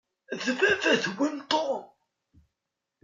D 0.41 0.43
baba-twen 0.59 1.35
Tom. 1.51 1.83